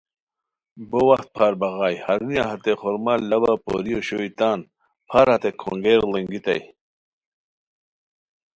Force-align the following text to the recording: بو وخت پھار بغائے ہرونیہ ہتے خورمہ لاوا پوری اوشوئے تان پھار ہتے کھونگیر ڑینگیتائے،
بو 0.89 0.99
وخت 1.09 1.27
پھار 1.35 1.53
بغائے 1.61 1.95
ہرونیہ 2.05 2.43
ہتے 2.49 2.73
خورمہ 2.79 3.13
لاوا 3.29 3.53
پوری 3.63 3.91
اوشوئے 3.95 4.29
تان 4.37 4.59
پھار 5.07 5.27
ہتے 5.33 5.49
کھونگیر 5.61 5.99
ڑینگیتائے، 6.11 6.61